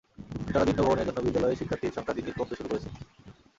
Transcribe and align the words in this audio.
জরাজীর্ণ 0.47 0.81
ভবনের 0.83 1.07
জন্য 1.07 1.19
বিদ্যালয়ের 1.21 1.59
শিক্ষার্থীর 1.59 1.95
সংখ্যা 1.95 2.15
দিন 2.15 2.23
দিন 2.25 2.35
কমতে 2.37 2.55
শুরু 2.57 2.69
করেছে। 2.69 2.89